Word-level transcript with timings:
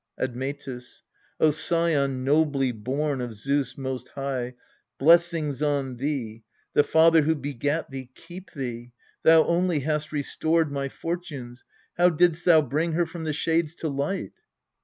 Admetiis. 0.19 1.03
O 1.39 1.51
scion 1.51 2.23
nobly 2.23 2.71
born 2.71 3.21
of 3.21 3.35
Zeus 3.35 3.77
most 3.77 4.07
high, 4.15 4.55
Blessings 4.97 5.61
on 5.61 5.97
thee! 5.97 6.43
The 6.73 6.83
Father 6.83 7.21
who 7.21 7.35
begat 7.35 7.91
thee 7.91 8.09
Keep 8.15 8.49
thee! 8.49 8.93
Thou 9.21 9.43
only 9.45 9.81
hast 9.81 10.11
restored 10.11 10.71
my 10.71 10.89
fortunes. 10.89 11.65
How 11.99 12.09
didst 12.09 12.45
thou 12.45 12.63
bring 12.63 12.93
her 12.93 13.05
from 13.05 13.25
the 13.25 13.31
shades 13.33 13.75
to 13.75 13.89
light? 13.89 14.31